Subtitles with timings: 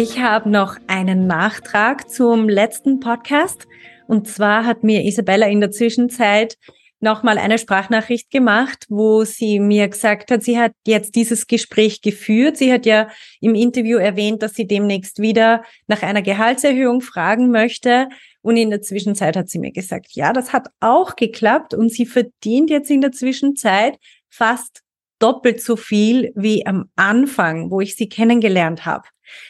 [0.00, 3.68] ich habe noch einen Nachtrag zum letzten Podcast.
[4.06, 6.56] Und zwar hat mir Isabella in der Zwischenzeit
[7.00, 12.56] nochmal eine Sprachnachricht gemacht, wo sie mir gesagt hat, sie hat jetzt dieses Gespräch geführt.
[12.56, 13.08] Sie hat ja
[13.42, 18.08] im Interview erwähnt, dass sie demnächst wieder nach einer Gehaltserhöhung fragen möchte.
[18.40, 22.06] Und in der Zwischenzeit hat sie mir gesagt, ja, das hat auch geklappt und sie
[22.06, 23.98] verdient jetzt in der Zwischenzeit
[24.30, 24.80] fast
[25.18, 29.04] doppelt so viel wie am Anfang, wo ich sie kennengelernt habe.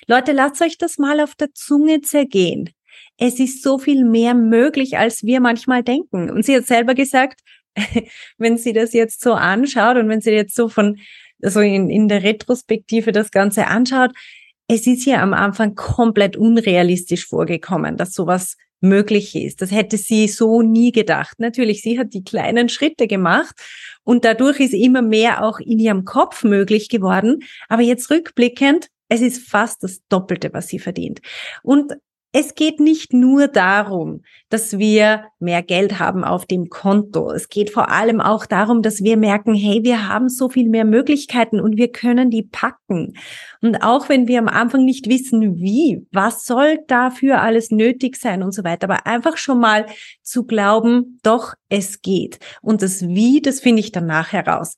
[0.07, 2.71] Leute, lasst euch das mal auf der Zunge zergehen.
[3.16, 6.30] Es ist so viel mehr möglich, als wir manchmal denken.
[6.30, 7.41] Und sie hat selber gesagt,
[8.38, 10.99] wenn sie das jetzt so anschaut und wenn sie jetzt so von,
[11.38, 14.10] so in, in der Retrospektive das Ganze anschaut,
[14.68, 19.60] es ist ja am Anfang komplett unrealistisch vorgekommen, dass sowas möglich ist.
[19.60, 21.38] Das hätte sie so nie gedacht.
[21.38, 23.55] Natürlich, sie hat die kleinen Schritte gemacht
[24.05, 27.40] und dadurch ist immer mehr auch in ihrem Kopf möglich geworden.
[27.68, 31.21] Aber jetzt rückblickend es ist fast das Doppelte, was sie verdient.
[31.63, 31.93] Und
[32.33, 37.33] es geht nicht nur darum, dass wir mehr Geld haben auf dem Konto.
[37.33, 40.85] Es geht vor allem auch darum, dass wir merken, hey, wir haben so viel mehr
[40.85, 43.15] Möglichkeiten und wir können die packen.
[43.63, 48.45] Und auch wenn wir am Anfang nicht wissen, wie, was soll dafür alles nötig sein
[48.45, 49.87] und so weiter, aber einfach schon mal
[50.23, 52.39] zu glauben, doch, es geht.
[52.63, 54.77] Und das Wie, das finde ich danach heraus.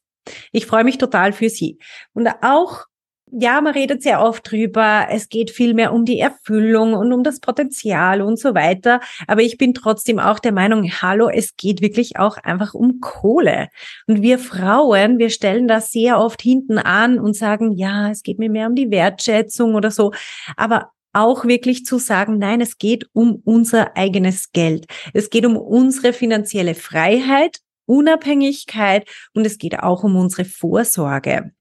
[0.52, 1.78] Ich freue mich total für Sie.
[2.14, 2.86] Und auch
[3.32, 7.22] ja, man redet sehr oft drüber, es geht viel mehr um die Erfüllung und um
[7.22, 9.00] das Potenzial und so weiter.
[9.26, 13.68] Aber ich bin trotzdem auch der Meinung, hallo, es geht wirklich auch einfach um Kohle.
[14.06, 18.38] Und wir Frauen, wir stellen das sehr oft hinten an und sagen, ja, es geht
[18.38, 20.12] mir mehr um die Wertschätzung oder so.
[20.56, 24.86] Aber auch wirklich zu sagen, nein, es geht um unser eigenes Geld.
[25.14, 31.52] Es geht um unsere finanzielle Freiheit, Unabhängigkeit und es geht auch um unsere Vorsorge.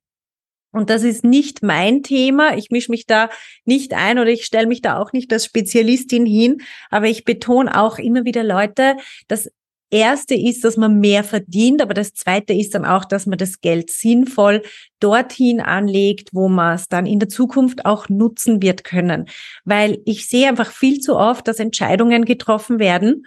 [0.72, 2.56] Und das ist nicht mein Thema.
[2.56, 3.30] Ich mische mich da
[3.66, 6.62] nicht ein oder ich stelle mich da auch nicht als Spezialistin hin.
[6.90, 8.96] Aber ich betone auch immer wieder Leute,
[9.28, 9.50] das
[9.92, 13.60] erste ist, dass man mehr verdient, aber das zweite ist dann auch, dass man das
[13.60, 14.64] Geld sinnvoll
[15.00, 19.28] dorthin anlegt, wo man es dann in der Zukunft auch nutzen wird können.
[19.66, 23.26] Weil ich sehe einfach viel zu oft, dass Entscheidungen getroffen werden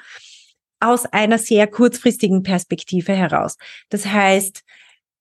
[0.81, 3.57] aus einer sehr kurzfristigen Perspektive heraus.
[3.91, 4.63] Das heißt,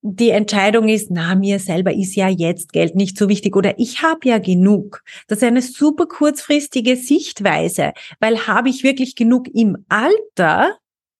[0.06, 4.03] die Entscheidung ist, na, mir selber ist ja jetzt Geld nicht so wichtig oder ich
[4.03, 5.02] habe ja genug.
[5.28, 10.78] Das ist eine super kurzfristige Sichtweise, weil habe ich wirklich genug im Alter?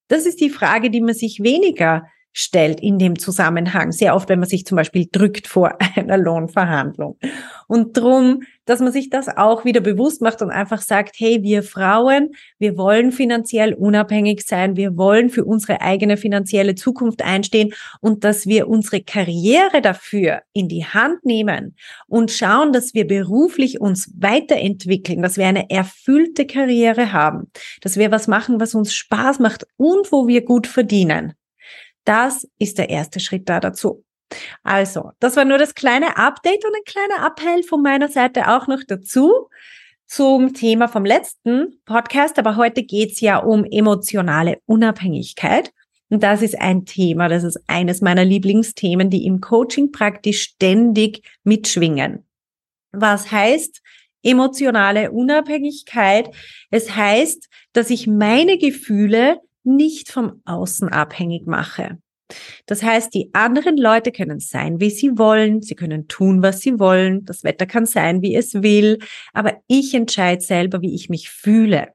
[0.08, 3.92] Das ist die Frage, die man sich weniger stellt in dem Zusammenhang.
[3.92, 7.16] Sehr oft, wenn man sich zum Beispiel drückt vor einer Lohnverhandlung.
[7.68, 11.62] Und drum, dass man sich das auch wieder bewusst macht und einfach sagt, hey, wir
[11.62, 18.24] Frauen, wir wollen finanziell unabhängig sein, wir wollen für unsere eigene finanzielle Zukunft einstehen und
[18.24, 24.12] dass wir unsere Karriere dafür in die Hand nehmen und schauen, dass wir beruflich uns
[24.18, 29.66] weiterentwickeln, dass wir eine erfüllte Karriere haben, dass wir was machen, was uns Spaß macht
[29.76, 31.34] und wo wir gut verdienen.
[32.04, 34.04] Das ist der erste Schritt da dazu.
[34.62, 38.66] Also, das war nur das kleine Update und ein kleiner Appell von meiner Seite auch
[38.66, 39.48] noch dazu
[40.06, 42.38] zum Thema vom letzten Podcast.
[42.38, 45.72] Aber heute geht's ja um emotionale Unabhängigkeit.
[46.10, 51.22] Und das ist ein Thema, das ist eines meiner Lieblingsthemen, die im Coaching praktisch ständig
[51.42, 52.26] mitschwingen.
[52.92, 53.80] Was heißt
[54.22, 56.30] emotionale Unabhängigkeit?
[56.70, 61.98] Es heißt, dass ich meine Gefühle nicht vom Außen abhängig mache.
[62.66, 66.78] Das heißt, die anderen Leute können sein, wie sie wollen, sie können tun, was sie
[66.78, 68.98] wollen, das Wetter kann sein, wie es will,
[69.32, 71.88] aber ich entscheide selber, wie ich mich fühle.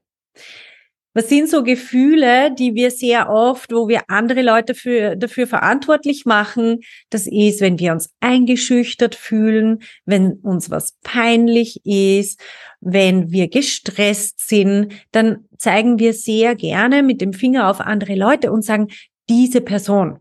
[1.20, 6.26] Was sind so Gefühle, die wir sehr oft, wo wir andere Leute für, dafür verantwortlich
[6.26, 6.80] machen?
[7.10, 12.40] Das ist, wenn wir uns eingeschüchtert fühlen, wenn uns was peinlich ist,
[12.80, 18.50] wenn wir gestresst sind, dann zeigen wir sehr gerne mit dem Finger auf andere Leute
[18.54, 18.88] und sagen,
[19.28, 20.20] diese Person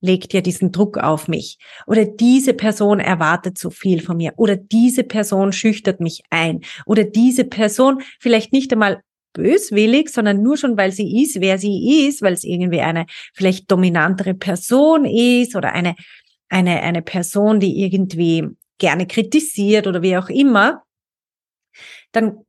[0.00, 1.58] legt ja diesen Druck auf mich.
[1.86, 4.32] Oder diese Person erwartet zu viel von mir.
[4.36, 6.62] Oder diese Person schüchtert mich ein.
[6.86, 9.00] Oder diese Person vielleicht nicht einmal
[9.32, 13.70] böswillig, sondern nur schon, weil sie ist, wer sie ist, weil es irgendwie eine vielleicht
[13.70, 15.96] dominantere Person ist oder eine,
[16.48, 18.48] eine, eine Person, die irgendwie
[18.78, 20.82] gerne kritisiert oder wie auch immer.
[22.12, 22.44] dann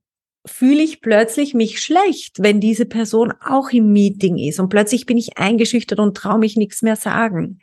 [0.46, 5.18] fühle ich plötzlich mich schlecht, wenn diese Person auch im Meeting ist und plötzlich bin
[5.18, 7.60] ich eingeschüchtert und traue mich nichts mehr sagen.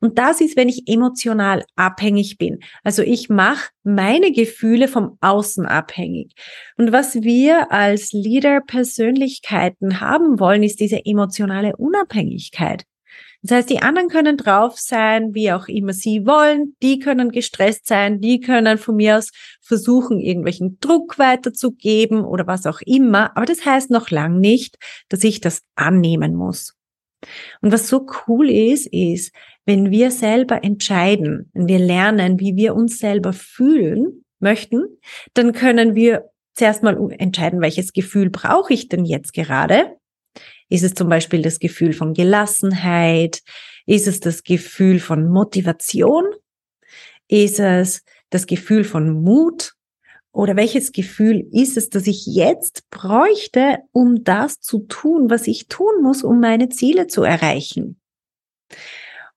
[0.00, 2.60] Und das ist, wenn ich emotional abhängig bin.
[2.84, 6.34] Also ich mache meine Gefühle vom Außen abhängig.
[6.76, 12.84] Und was wir als Leader-Persönlichkeiten haben wollen, ist diese emotionale Unabhängigkeit.
[13.42, 16.76] Das heißt, die anderen können drauf sein, wie auch immer sie wollen.
[16.82, 18.20] Die können gestresst sein.
[18.20, 19.30] Die können von mir aus
[19.62, 23.36] versuchen, irgendwelchen Druck weiterzugeben oder was auch immer.
[23.36, 24.76] Aber das heißt noch lang nicht,
[25.08, 26.76] dass ich das annehmen muss.
[27.62, 29.32] Und was so cool ist, ist,
[29.64, 34.84] wenn wir selber entscheiden, wenn wir lernen, wie wir uns selber fühlen möchten,
[35.34, 39.96] dann können wir zuerst mal entscheiden, welches Gefühl brauche ich denn jetzt gerade
[40.70, 43.42] ist es zum Beispiel das Gefühl von Gelassenheit?
[43.86, 46.24] Ist es das Gefühl von Motivation?
[47.28, 49.74] Ist es das Gefühl von Mut?
[50.32, 55.66] Oder welches Gefühl ist es, das ich jetzt bräuchte, um das zu tun, was ich
[55.66, 58.00] tun muss, um meine Ziele zu erreichen?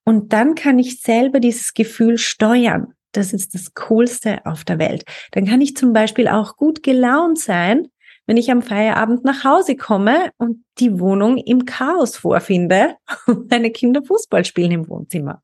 [0.06, 2.94] Und dann kann ich selber dieses Gefühl steuern.
[3.12, 5.04] Das ist das Coolste auf der Welt.
[5.32, 7.88] Dann kann ich zum Beispiel auch gut gelaunt sein,
[8.26, 12.96] wenn ich am Feierabend nach Hause komme und die Wohnung im Chaos vorfinde
[13.28, 15.42] und meine Kinder Fußball spielen im Wohnzimmer,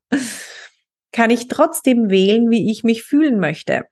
[1.12, 3.84] kann ich trotzdem wählen, wie ich mich fühlen möchte.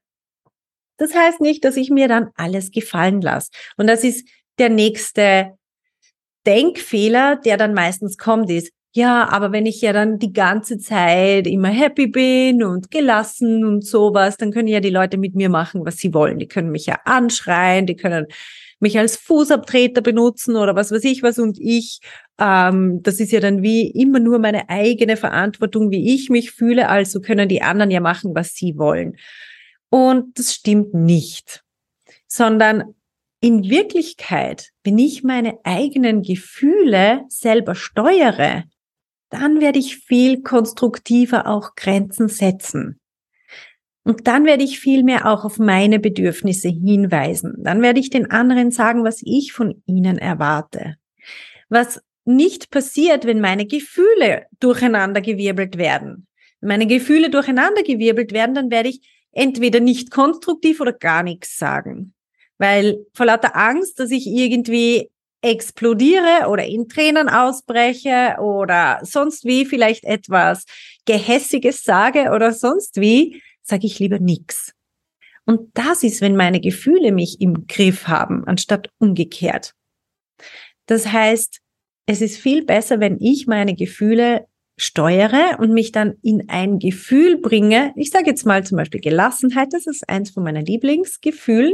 [0.97, 3.51] Das heißt nicht, dass ich mir dann alles gefallen lasse.
[3.77, 4.27] Und das ist
[4.57, 5.57] der nächste
[6.45, 11.45] Denkfehler, der dann meistens kommt, ist, ja, aber wenn ich ja dann die ganze Zeit
[11.45, 15.85] immer happy bin und gelassen und sowas, dann können ja die Leute mit mir machen,
[15.85, 16.39] was sie wollen.
[16.39, 18.25] Die können mich ja anschreien, die können
[18.79, 21.99] mich als Fußabtreter benutzen oder was weiß ich was und ich,
[22.39, 26.89] ähm, das ist ja dann wie immer nur meine eigene Verantwortung, wie ich mich fühle,
[26.89, 29.17] also können die anderen ja machen, was sie wollen.
[29.89, 31.63] Und das stimmt nicht,
[32.27, 32.95] sondern
[33.41, 38.63] in Wirklichkeit, wenn ich meine eigenen Gefühle selber steuere,
[39.29, 42.99] dann werde ich viel konstruktiver auch Grenzen setzen.
[44.09, 47.53] Und dann werde ich viel mehr auch auf meine Bedürfnisse hinweisen.
[47.59, 50.95] Dann werde ich den anderen sagen, was ich von ihnen erwarte.
[51.69, 56.25] Was nicht passiert, wenn meine Gefühle durcheinandergewirbelt werden.
[56.59, 62.15] Wenn meine Gefühle durcheinandergewirbelt werden, dann werde ich entweder nicht konstruktiv oder gar nichts sagen.
[62.57, 65.11] Weil vor lauter Angst, dass ich irgendwie
[65.43, 70.65] explodiere oder in Tränen ausbreche oder sonst wie vielleicht etwas
[71.05, 73.39] Gehässiges sage oder sonst wie,
[73.69, 74.73] sage ich lieber nix.
[75.45, 79.73] Und das ist, wenn meine Gefühle mich im Griff haben, anstatt umgekehrt.
[80.85, 81.59] Das heißt,
[82.05, 84.45] es ist viel besser, wenn ich meine Gefühle
[84.77, 87.93] steuere und mich dann in ein Gefühl bringe.
[87.95, 91.73] Ich sage jetzt mal zum Beispiel Gelassenheit, das ist eins von meinen Lieblingsgefühlen.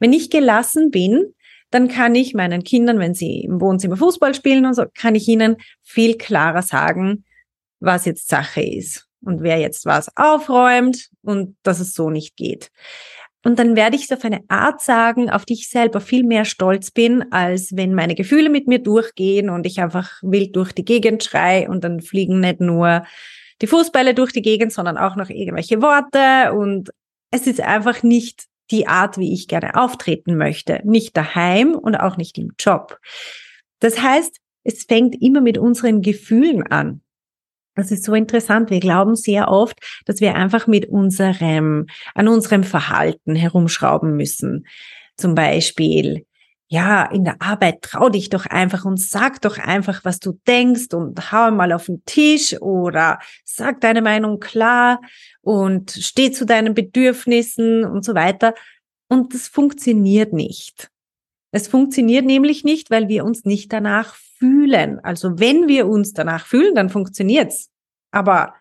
[0.00, 1.34] Wenn ich gelassen bin,
[1.70, 5.28] dann kann ich meinen Kindern, wenn sie im Wohnzimmer Fußball spielen und so, kann ich
[5.28, 7.24] ihnen viel klarer sagen,
[7.80, 12.70] was jetzt Sache ist und wer jetzt was aufräumt und dass es so nicht geht.
[13.44, 16.44] Und dann werde ich es auf eine Art sagen, auf die ich selber viel mehr
[16.44, 20.84] stolz bin, als wenn meine Gefühle mit mir durchgehen und ich einfach wild durch die
[20.84, 23.04] Gegend schrei und dann fliegen nicht nur
[23.62, 26.90] die Fußbälle durch die Gegend, sondern auch noch irgendwelche Worte und
[27.30, 30.80] es ist einfach nicht die Art, wie ich gerne auftreten möchte.
[30.84, 32.98] Nicht daheim und auch nicht im Job.
[33.78, 37.00] Das heißt, es fängt immer mit unseren Gefühlen an.
[37.76, 38.70] Das ist so interessant.
[38.70, 44.66] Wir glauben sehr oft, dass wir einfach mit unserem, an unserem Verhalten herumschrauben müssen.
[45.16, 46.24] Zum Beispiel,
[46.68, 50.94] ja, in der Arbeit trau dich doch einfach und sag doch einfach, was du denkst
[50.94, 55.00] und hau mal auf den Tisch oder sag deine Meinung klar
[55.42, 58.54] und steh zu deinen Bedürfnissen und so weiter.
[59.08, 60.90] Und das funktioniert nicht.
[61.52, 65.00] Es funktioniert nämlich nicht, weil wir uns nicht danach fühlen.
[65.00, 67.70] Also wenn wir uns danach fühlen, dann funktioniert's.
[68.10, 68.54] Aber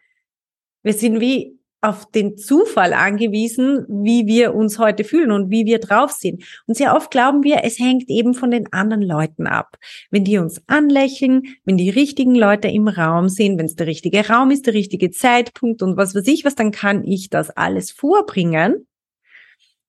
[0.83, 5.77] wir sind wie auf den Zufall angewiesen, wie wir uns heute fühlen und wie wir
[5.79, 6.43] drauf sind.
[6.65, 9.77] Und sehr oft glauben wir, es hängt eben von den anderen Leuten ab.
[10.09, 14.27] Wenn die uns anlächeln, wenn die richtigen Leute im Raum sind, wenn es der richtige
[14.27, 17.91] Raum ist, der richtige Zeitpunkt und was weiß ich was, dann kann ich das alles
[17.91, 18.87] vorbringen.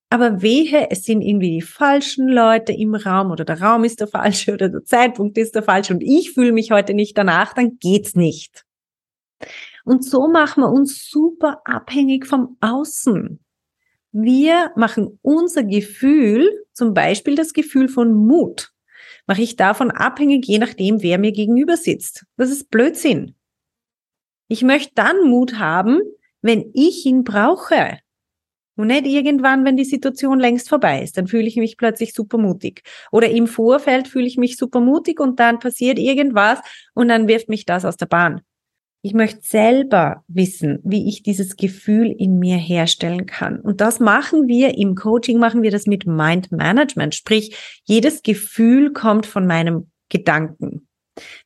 [0.08, 4.06] Aber wehe, es sind irgendwie die falschen Leute im Raum oder der Raum ist der
[4.06, 7.78] falsche oder der Zeitpunkt ist der falsche und ich fühle mich heute nicht danach, dann
[7.78, 8.64] geht's nicht.
[9.84, 13.40] Und so machen wir uns super abhängig vom Außen.
[14.12, 18.72] Wir machen unser Gefühl, zum Beispiel das Gefühl von Mut,
[19.26, 22.25] mache ich davon abhängig, je nachdem, wer mir gegenüber sitzt.
[22.36, 23.34] Das ist Blödsinn.
[24.48, 26.00] Ich möchte dann Mut haben,
[26.40, 27.98] wenn ich ihn brauche.
[28.76, 32.38] Und nicht irgendwann, wenn die Situation längst vorbei ist, dann fühle ich mich plötzlich super
[32.38, 32.83] mutig.
[33.11, 36.61] Oder im Vorfeld fühle ich mich super mutig und dann passiert irgendwas
[36.95, 38.42] und dann wirft mich das aus der Bahn.
[39.02, 43.61] Ich möchte selber wissen, wie ich dieses Gefühl in mir herstellen kann.
[43.61, 47.14] Und das machen wir im Coaching, machen wir das mit Mind Management.
[47.14, 50.88] Sprich, jedes Gefühl kommt von meinem Gedanken.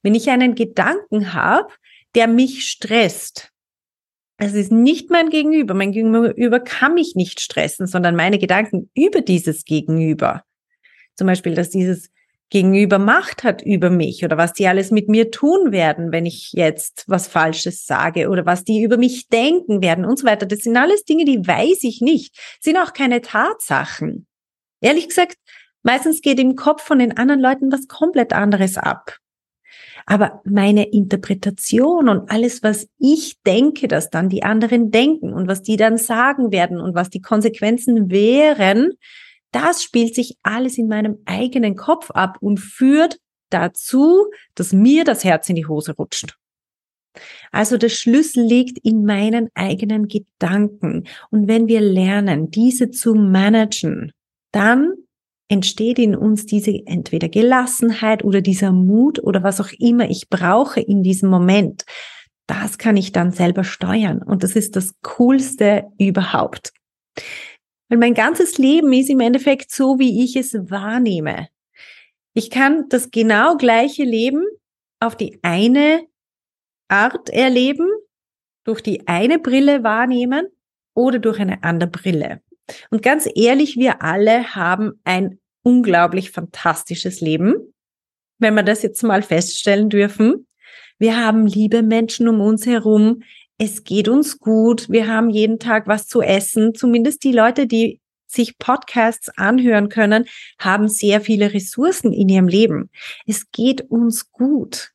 [0.03, 1.69] Wenn ich einen Gedanken habe,
[2.15, 3.51] der mich stresst,
[4.41, 5.75] es ist nicht mein Gegenüber.
[5.75, 10.45] Mein Gegenüber kann mich nicht stressen, sondern meine Gedanken über dieses Gegenüber.
[11.15, 12.11] Zum Beispiel, dass dieses
[12.49, 16.53] Gegenüber Macht hat über mich oder was die alles mit mir tun werden, wenn ich
[16.53, 20.47] jetzt was Falsches sage oder was die über mich denken werden und so weiter.
[20.47, 24.27] Das sind alles Dinge, die weiß ich nicht, sind auch keine Tatsachen.
[24.81, 25.37] Ehrlich gesagt,
[25.83, 29.19] meistens geht im Kopf von den anderen Leuten was komplett anderes ab.
[30.11, 35.63] Aber meine Interpretation und alles, was ich denke, dass dann die anderen denken und was
[35.63, 38.95] die dann sagen werden und was die Konsequenzen wären,
[39.53, 44.27] das spielt sich alles in meinem eigenen Kopf ab und führt dazu,
[44.57, 46.37] dass mir das Herz in die Hose rutscht.
[47.53, 51.05] Also der Schlüssel liegt in meinen eigenen Gedanken.
[51.31, 54.11] Und wenn wir lernen, diese zu managen,
[54.51, 54.93] dann
[55.51, 60.81] entsteht in uns diese entweder Gelassenheit oder dieser Mut oder was auch immer ich brauche
[60.81, 61.85] in diesem Moment.
[62.47, 66.73] Das kann ich dann selber steuern und das ist das Coolste überhaupt.
[67.89, 71.49] Weil mein ganzes Leben ist im Endeffekt so, wie ich es wahrnehme.
[72.33, 74.45] Ich kann das genau gleiche Leben
[75.01, 76.07] auf die eine
[76.89, 77.89] Art erleben,
[78.65, 80.47] durch die eine Brille wahrnehmen
[80.95, 82.41] oder durch eine andere Brille.
[82.91, 87.75] Und ganz ehrlich, wir alle haben ein unglaublich fantastisches Leben,
[88.39, 90.47] wenn wir das jetzt mal feststellen dürfen.
[90.99, 93.23] Wir haben liebe Menschen um uns herum.
[93.59, 94.89] Es geht uns gut.
[94.89, 96.75] Wir haben jeden Tag was zu essen.
[96.75, 100.27] Zumindest die Leute, die sich Podcasts anhören können,
[100.59, 102.91] haben sehr viele Ressourcen in ihrem Leben.
[103.27, 104.93] Es geht uns gut.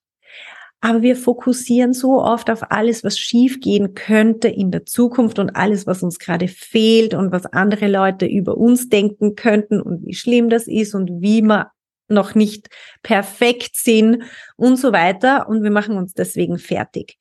[0.82, 5.88] Aber wir fokussieren so oft auf alles, was schiefgehen könnte in der Zukunft und alles,
[5.88, 10.50] was uns gerade fehlt und was andere Leute über uns denken könnten und wie schlimm
[10.50, 11.72] das ist und wie wir
[12.08, 12.70] noch nicht
[13.02, 14.24] perfekt sind
[14.58, 15.50] und so weiter.
[15.50, 17.18] Und wir machen uns deswegen fertig.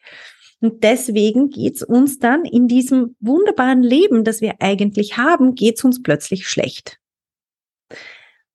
[0.60, 6.02] Und deswegen geht's uns dann in diesem wunderbaren Leben, das wir eigentlich haben, geht's uns
[6.02, 6.98] plötzlich schlecht.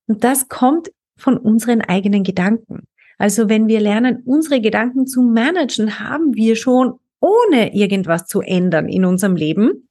[0.07, 2.87] Und das kommt von unseren eigenen Gedanken.
[3.19, 8.87] Also wenn wir lernen, unsere Gedanken zu managen, haben wir schon, ohne irgendwas zu ändern
[8.87, 9.89] in unserem Leben,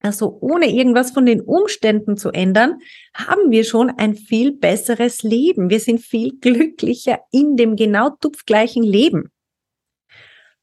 [0.00, 2.78] also ohne irgendwas von den Umständen zu ändern,
[3.14, 5.70] haben wir schon ein viel besseres Leben.
[5.70, 9.30] Wir sind viel glücklicher in dem genau tupfgleichen Leben.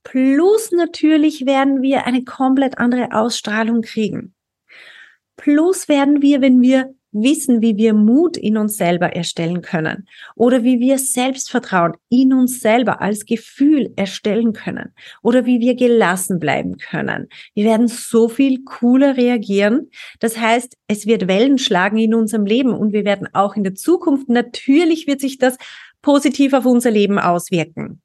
[0.03, 4.33] Plus natürlich werden wir eine komplett andere Ausstrahlung kriegen.
[5.35, 10.63] Plus werden wir, wenn wir wissen, wie wir Mut in uns selber erstellen können oder
[10.63, 16.77] wie wir Selbstvertrauen in uns selber als Gefühl erstellen können oder wie wir gelassen bleiben
[16.77, 17.27] können.
[17.53, 19.89] Wir werden so viel cooler reagieren.
[20.19, 23.75] Das heißt, es wird Wellen schlagen in unserem Leben und wir werden auch in der
[23.75, 25.57] Zukunft, natürlich wird sich das
[26.01, 28.01] positiv auf unser Leben auswirken.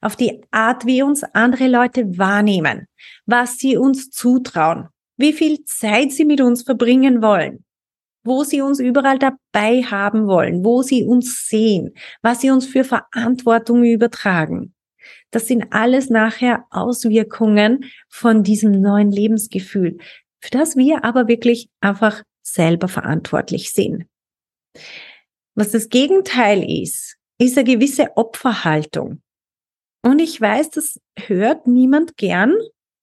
[0.00, 2.86] Auf die Art, wie uns andere Leute wahrnehmen,
[3.26, 7.64] was sie uns zutrauen, wie viel Zeit sie mit uns verbringen wollen
[8.24, 12.84] wo sie uns überall dabei haben wollen, wo sie uns sehen, was sie uns für
[12.84, 14.74] Verantwortung übertragen.
[15.30, 19.98] Das sind alles nachher Auswirkungen von diesem neuen Lebensgefühl,
[20.40, 24.06] für das wir aber wirklich einfach selber verantwortlich sind.
[25.54, 29.22] Was das Gegenteil ist, ist eine gewisse Opferhaltung.
[30.04, 32.54] Und ich weiß, das hört niemand gern,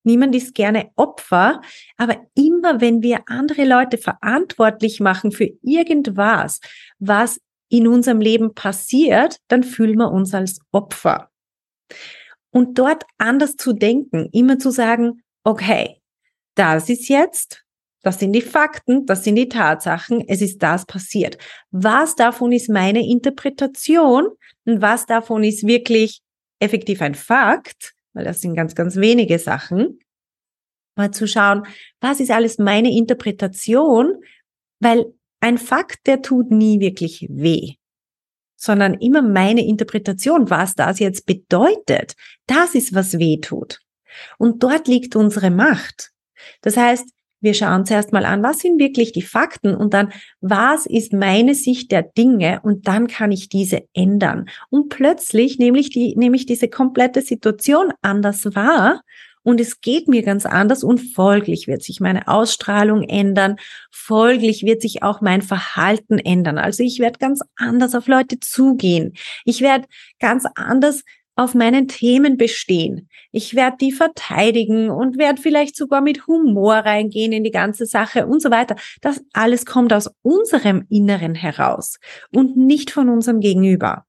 [0.05, 1.61] Niemand ist gerne Opfer,
[1.97, 6.59] aber immer wenn wir andere Leute verantwortlich machen für irgendwas,
[6.99, 11.29] was in unserem Leben passiert, dann fühlen wir uns als Opfer.
[12.51, 16.01] Und dort anders zu denken, immer zu sagen, okay,
[16.53, 17.65] das ist jetzt,
[18.01, 21.37] das sind die Fakten, das sind die Tatsachen, es ist das passiert.
[21.71, 24.27] Was davon ist meine Interpretation
[24.65, 26.21] und was davon ist wirklich
[26.59, 27.94] effektiv ein Fakt?
[28.15, 29.99] Weil das sind ganz, ganz wenige Sachen,
[30.95, 31.67] mal zu schauen,
[31.99, 34.15] was ist alles meine Interpretation,
[34.79, 35.05] weil
[35.41, 37.73] ein Fakt, der tut nie wirklich weh,
[38.55, 42.15] sondern immer meine Interpretation, was das jetzt bedeutet,
[42.47, 43.79] das ist, was weh tut.
[44.37, 46.11] Und dort liegt unsere Macht.
[46.61, 47.09] Das heißt,
[47.45, 50.11] wir schauen zuerst mal an, was sind wirklich die Fakten und dann,
[50.41, 54.49] was ist meine Sicht der Dinge und dann kann ich diese ändern.
[54.69, 59.01] Und plötzlich nehme ich, die, nehme ich diese komplette Situation anders wahr
[59.45, 63.57] und es geht mir ganz anders und folglich wird sich meine Ausstrahlung ändern,
[63.91, 66.57] folglich wird sich auch mein Verhalten ändern.
[66.57, 69.13] Also ich werde ganz anders auf Leute zugehen.
[69.45, 69.85] Ich werde
[70.19, 71.03] ganz anders
[71.35, 73.09] auf meinen Themen bestehen.
[73.31, 78.25] Ich werde die verteidigen und werde vielleicht sogar mit Humor reingehen in die ganze Sache
[78.25, 78.75] und so weiter.
[79.01, 81.99] Das alles kommt aus unserem Inneren heraus
[82.33, 84.05] und nicht von unserem Gegenüber.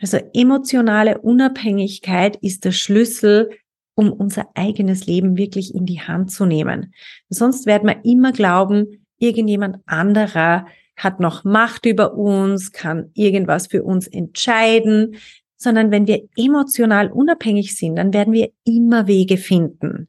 [0.00, 3.50] Also emotionale Unabhängigkeit ist der Schlüssel,
[3.94, 6.94] um unser eigenes Leben wirklich in die Hand zu nehmen.
[7.30, 10.66] Sonst werden wir immer glauben, irgendjemand anderer
[10.96, 15.16] hat noch Macht über uns, kann irgendwas für uns entscheiden,
[15.56, 20.08] sondern wenn wir emotional unabhängig sind, dann werden wir immer Wege finden.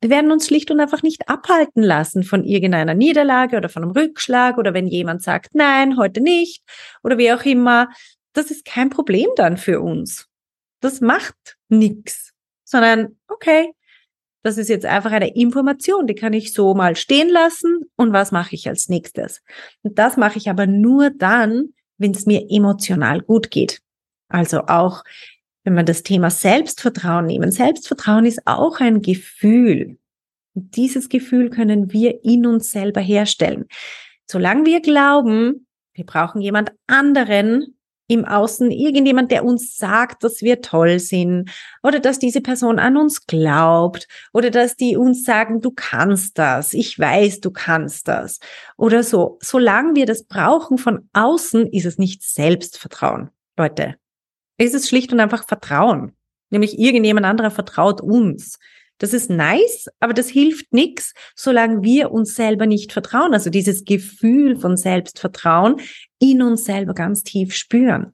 [0.00, 3.92] Wir werden uns schlicht und einfach nicht abhalten lassen von irgendeiner Niederlage oder von einem
[3.92, 6.62] Rückschlag oder wenn jemand sagt, nein, heute nicht
[7.02, 7.88] oder wie auch immer.
[8.32, 10.26] Das ist kein Problem dann für uns.
[10.80, 12.32] Das macht nichts,
[12.64, 13.72] sondern okay,
[14.42, 18.30] das ist jetzt einfach eine Information, die kann ich so mal stehen lassen und was
[18.30, 19.42] mache ich als nächstes?
[19.82, 23.80] Und das mache ich aber nur dann, wenn es mir emotional gut geht.
[24.34, 25.04] Also auch,
[25.62, 27.52] wenn wir das Thema Selbstvertrauen nehmen.
[27.52, 29.96] Selbstvertrauen ist auch ein Gefühl.
[30.54, 33.66] Und dieses Gefühl können wir in uns selber herstellen.
[34.28, 37.76] Solange wir glauben, wir brauchen jemand anderen
[38.08, 41.50] im Außen, irgendjemand, der uns sagt, dass wir toll sind
[41.84, 46.74] oder dass diese Person an uns glaubt oder dass die uns sagen, du kannst das,
[46.74, 48.40] ich weiß, du kannst das
[48.76, 49.38] oder so.
[49.40, 53.30] Solange wir das brauchen von außen, ist es nicht Selbstvertrauen.
[53.56, 53.94] Leute,
[54.58, 56.12] ist es schlicht und einfach Vertrauen.
[56.50, 58.58] Nämlich irgendjemand anderer vertraut uns.
[58.98, 63.34] Das ist nice, aber das hilft nichts, solange wir uns selber nicht vertrauen.
[63.34, 65.80] Also dieses Gefühl von Selbstvertrauen
[66.20, 68.12] in uns selber ganz tief spüren.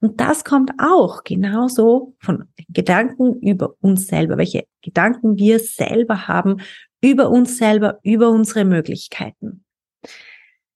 [0.00, 6.60] Und das kommt auch genauso von Gedanken über uns selber, welche Gedanken wir selber haben
[7.00, 9.64] über uns selber, über unsere Möglichkeiten.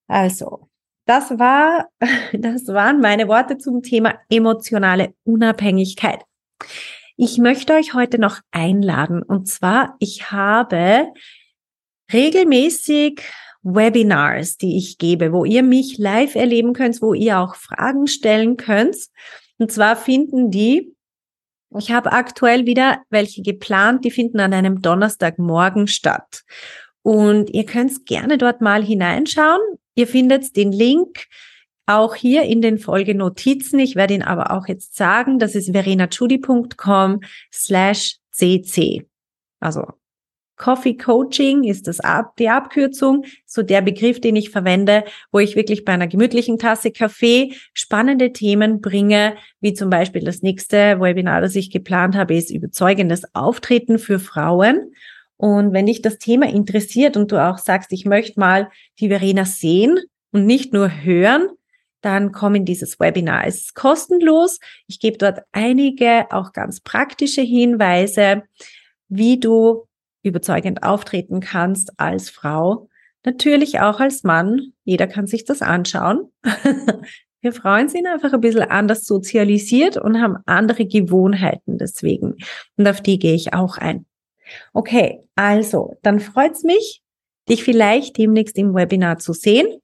[0.07, 0.70] Also,
[1.11, 1.89] das war,
[2.33, 6.23] das waren meine Worte zum Thema emotionale Unabhängigkeit.
[7.17, 11.09] Ich möchte euch heute noch einladen und zwar, ich habe
[12.13, 13.23] regelmäßig
[13.63, 18.57] Webinars, die ich gebe, wo ihr mich live erleben könnt, wo ihr auch Fragen stellen
[18.57, 18.97] könnt.
[19.59, 20.95] Und zwar finden die,
[21.77, 26.43] ich habe aktuell wieder welche geplant, die finden an einem Donnerstagmorgen statt.
[27.03, 29.61] Und ihr könnt gerne dort mal hineinschauen.
[29.95, 31.27] Ihr findet den Link
[31.87, 33.79] auch hier in den Folgenotizen.
[33.79, 35.39] Ich werde ihn aber auch jetzt sagen.
[35.39, 37.21] Das ist verenachudi.com
[37.53, 39.07] slash cc.
[39.59, 39.85] Also
[40.61, 45.57] Coffee Coaching ist das Ab die Abkürzung, so der Begriff, den ich verwende, wo ich
[45.57, 51.41] wirklich bei einer gemütlichen Tasse Kaffee spannende Themen bringe, wie zum Beispiel das nächste Webinar,
[51.41, 54.93] das ich geplant habe, ist überzeugendes Auftreten für Frauen.
[55.41, 59.47] Und wenn dich das Thema interessiert und du auch sagst, ich möchte mal die Verena
[59.47, 59.99] sehen
[60.33, 61.49] und nicht nur hören,
[62.03, 63.47] dann komm in dieses Webinar.
[63.47, 64.61] Es ist kostenlos.
[64.87, 68.43] Ich gebe dort einige auch ganz praktische Hinweise,
[69.09, 69.87] wie du
[70.23, 72.91] überzeugend auftreten kannst als Frau.
[73.25, 74.75] Natürlich auch als Mann.
[74.85, 76.31] Jeder kann sich das anschauen.
[77.41, 82.37] Wir Frauen sind einfach ein bisschen anders sozialisiert und haben andere Gewohnheiten deswegen.
[82.77, 84.05] Und auf die gehe ich auch ein.
[84.73, 87.03] Okay, also, dann freut's mich,
[87.49, 89.81] dich vielleicht demnächst im Webinar zu sehen.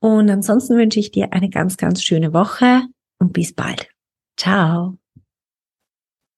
[0.00, 2.82] Und ansonsten wünsche ich dir eine ganz, ganz schöne Woche
[3.18, 3.88] und bis bald.
[4.36, 4.99] Ciao.